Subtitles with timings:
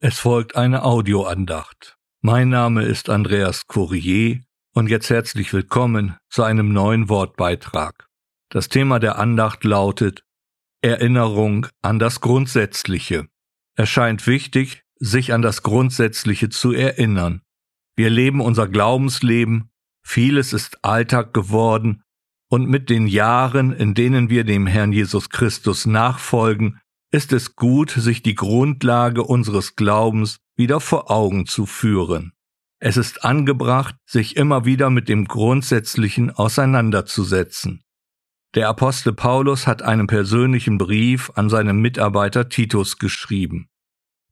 [0.00, 1.96] Es folgt eine Audioandacht.
[2.20, 8.06] Mein Name ist Andreas Courier und jetzt herzlich willkommen zu einem neuen Wortbeitrag.
[8.48, 10.22] Das Thema der Andacht lautet
[10.82, 13.26] Erinnerung an das Grundsätzliche.
[13.74, 17.42] Es scheint wichtig, sich an das Grundsätzliche zu erinnern.
[17.96, 19.68] Wir leben unser Glaubensleben,
[20.04, 22.04] vieles ist Alltag geworden,
[22.48, 26.80] und mit den Jahren, in denen wir dem Herrn Jesus Christus nachfolgen,
[27.10, 32.32] ist es gut, sich die Grundlage unseres Glaubens wieder vor Augen zu führen.
[32.80, 37.82] Es ist angebracht, sich immer wieder mit dem Grundsätzlichen auseinanderzusetzen.
[38.54, 43.68] Der Apostel Paulus hat einen persönlichen Brief an seinen Mitarbeiter Titus geschrieben.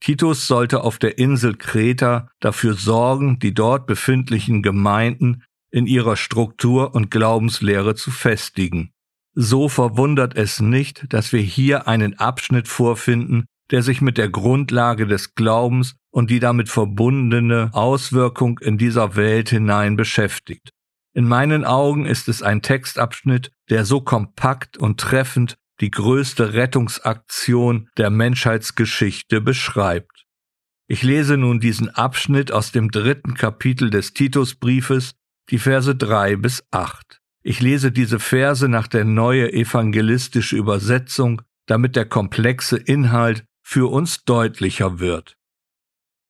[0.00, 6.94] Titus sollte auf der Insel Kreta dafür sorgen, die dort befindlichen Gemeinden in ihrer Struktur
[6.94, 8.92] und Glaubenslehre zu festigen.
[9.38, 15.06] So verwundert es nicht, dass wir hier einen Abschnitt vorfinden, der sich mit der Grundlage
[15.06, 20.70] des Glaubens und die damit verbundene Auswirkung in dieser Welt hinein beschäftigt.
[21.12, 27.90] In meinen Augen ist es ein Textabschnitt, der so kompakt und treffend die größte Rettungsaktion
[27.98, 30.24] der Menschheitsgeschichte beschreibt.
[30.88, 35.14] Ich lese nun diesen Abschnitt aus dem dritten Kapitel des Titusbriefes,
[35.50, 37.20] die Verse drei bis acht.
[37.48, 44.24] Ich lese diese Verse nach der neue evangelistische Übersetzung, damit der komplexe Inhalt für uns
[44.24, 45.36] deutlicher wird.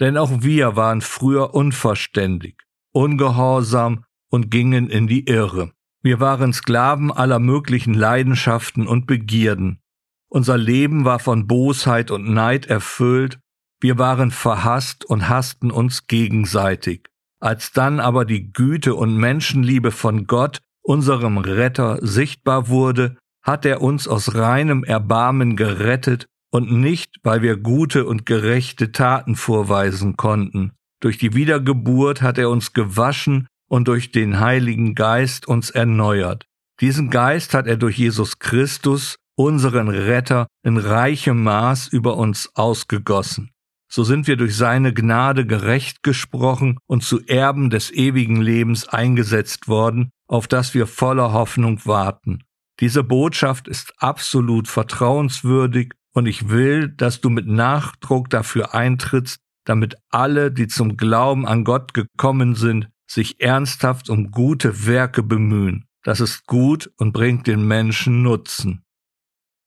[0.00, 5.72] Denn auch wir waren früher unverständig, ungehorsam und gingen in die Irre.
[6.02, 9.82] Wir waren Sklaven aller möglichen Leidenschaften und Begierden.
[10.30, 13.38] Unser Leben war von Bosheit und Neid erfüllt,
[13.82, 17.10] wir waren verhasst und hassten uns gegenseitig.
[17.38, 23.82] Als dann aber die Güte und Menschenliebe von Gott unserem Retter sichtbar wurde, hat er
[23.82, 30.72] uns aus reinem Erbarmen gerettet und nicht, weil wir gute und gerechte Taten vorweisen konnten.
[31.00, 36.44] Durch die Wiedergeburt hat er uns gewaschen und durch den Heiligen Geist uns erneuert.
[36.80, 43.52] Diesen Geist hat er durch Jesus Christus, unseren Retter, in reichem Maß über uns ausgegossen
[43.94, 49.68] so sind wir durch seine Gnade gerecht gesprochen und zu Erben des ewigen Lebens eingesetzt
[49.68, 52.38] worden, auf das wir voller Hoffnung warten.
[52.80, 59.96] Diese Botschaft ist absolut vertrauenswürdig und ich will, dass du mit Nachdruck dafür eintrittst, damit
[60.08, 65.84] alle, die zum Glauben an Gott gekommen sind, sich ernsthaft um gute Werke bemühen.
[66.02, 68.84] Das ist gut und bringt den Menschen Nutzen.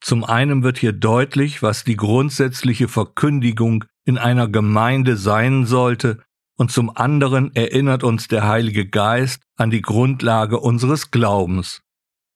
[0.02, 6.20] Zum einen wird hier deutlich, was die grundsätzliche Verkündigung in einer Gemeinde sein sollte,
[6.58, 11.82] und zum anderen erinnert uns der Heilige Geist an die Grundlage unseres Glaubens.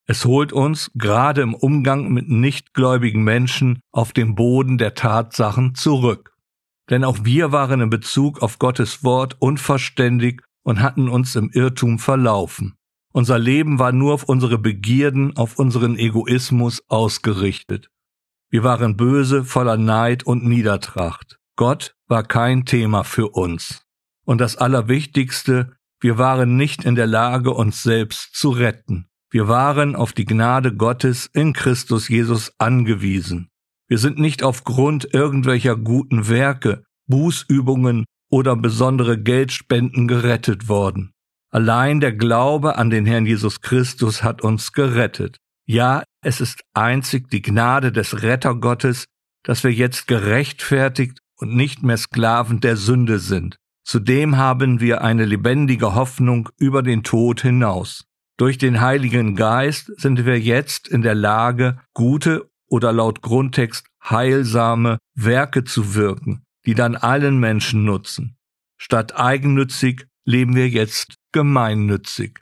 [0.06, 6.34] Es holt uns gerade im Umgang mit nichtgläubigen Menschen auf den Boden der Tatsachen zurück.
[6.90, 12.00] Denn auch wir waren in Bezug auf Gottes Wort unverständig und hatten uns im Irrtum
[12.00, 12.74] verlaufen.
[13.12, 17.90] Unser Leben war nur auf unsere Begierden, auf unseren Egoismus ausgerichtet.
[18.52, 21.40] Wir waren böse, voller Neid und Niedertracht.
[21.56, 23.81] Gott war kein Thema für uns.
[24.25, 29.08] Und das Allerwichtigste, wir waren nicht in der Lage, uns selbst zu retten.
[29.31, 33.50] Wir waren auf die Gnade Gottes in Christus Jesus angewiesen.
[33.88, 41.12] Wir sind nicht aufgrund irgendwelcher guten Werke, Bußübungen oder besondere Geldspenden gerettet worden.
[41.51, 45.37] Allein der Glaube an den Herrn Jesus Christus hat uns gerettet.
[45.65, 49.05] Ja, es ist einzig die Gnade des Rettergottes,
[49.43, 53.57] dass wir jetzt gerechtfertigt und nicht mehr Sklaven der Sünde sind.
[53.83, 58.05] Zudem haben wir eine lebendige Hoffnung über den Tod hinaus.
[58.37, 64.99] Durch den Heiligen Geist sind wir jetzt in der Lage, gute oder laut Grundtext heilsame
[65.16, 68.37] Werke zu wirken, die dann allen Menschen nutzen.
[68.77, 72.41] Statt eigennützig leben wir jetzt gemeinnützig.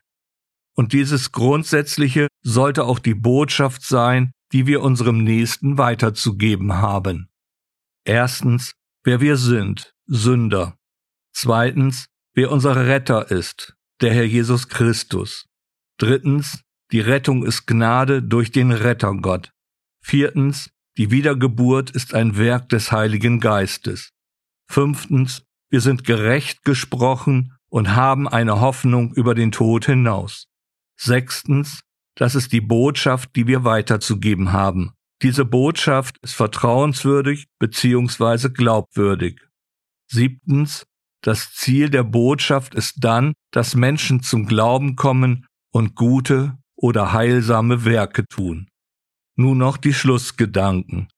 [0.75, 7.29] Und dieses Grundsätzliche sollte auch die Botschaft sein, die wir unserem Nächsten weiterzugeben haben.
[8.05, 10.77] Erstens, wer wir sind, Sünder.
[11.33, 15.45] Zweitens, wer unser Retter ist, der Herr Jesus Christus.
[15.97, 16.61] Drittens,
[16.91, 19.51] die Rettung ist Gnade durch den Rettergott.
[20.01, 24.11] Viertens, die Wiedergeburt ist ein Werk des Heiligen Geistes.
[24.69, 30.47] Fünftens, wir sind gerecht gesprochen und haben eine Hoffnung über den Tod hinaus.
[30.99, 31.81] Sechstens,
[32.15, 34.93] das ist die Botschaft, die wir weiterzugeben haben.
[35.21, 38.49] Diese Botschaft ist vertrauenswürdig bzw.
[38.49, 39.41] glaubwürdig.
[40.09, 40.85] Siebtens,
[41.21, 47.85] das Ziel der Botschaft ist dann, dass Menschen zum Glauben kommen und gute oder heilsame
[47.85, 48.67] Werke tun.
[49.35, 51.09] Nun noch die Schlussgedanken.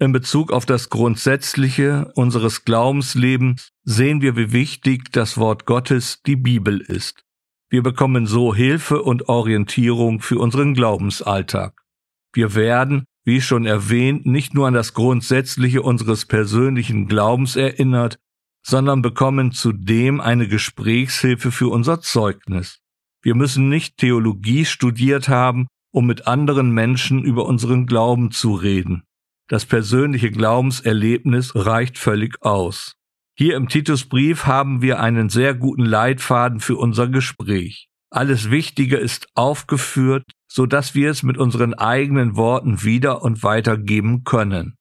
[0.00, 6.36] In Bezug auf das Grundsätzliche unseres Glaubenslebens sehen wir, wie wichtig das Wort Gottes, die
[6.36, 7.24] Bibel, ist.
[7.68, 11.82] Wir bekommen so Hilfe und Orientierung für unseren Glaubensalltag.
[12.32, 18.20] Wir werden, wie schon erwähnt, nicht nur an das Grundsätzliche unseres persönlichen Glaubens erinnert,
[18.64, 22.78] sondern bekommen zudem eine Gesprächshilfe für unser Zeugnis.
[23.20, 29.02] Wir müssen nicht Theologie studiert haben, um mit anderen Menschen über unseren Glauben zu reden.
[29.48, 32.96] Das persönliche Glaubenserlebnis reicht völlig aus.
[33.34, 37.88] Hier im Titusbrief haben wir einen sehr guten Leitfaden für unser Gespräch.
[38.10, 44.24] Alles Wichtige ist aufgeführt, so dass wir es mit unseren eigenen Worten wieder und weitergeben
[44.24, 44.74] können.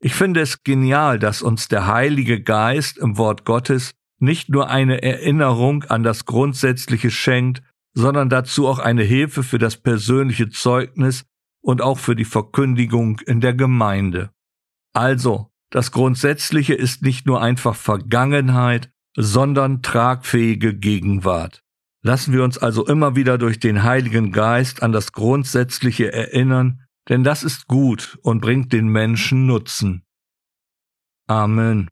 [0.00, 5.02] Ich finde es genial, dass uns der Heilige Geist im Wort Gottes nicht nur eine
[5.02, 7.62] Erinnerung an das Grundsätzliche schenkt,
[7.94, 11.24] sondern dazu auch eine Hilfe für das persönliche Zeugnis
[11.68, 14.30] und auch für die Verkündigung in der Gemeinde.
[14.94, 21.62] Also, das Grundsätzliche ist nicht nur einfach Vergangenheit, sondern tragfähige Gegenwart.
[22.02, 27.22] Lassen wir uns also immer wieder durch den Heiligen Geist an das Grundsätzliche erinnern, denn
[27.22, 30.06] das ist gut und bringt den Menschen Nutzen.
[31.26, 31.90] Amen.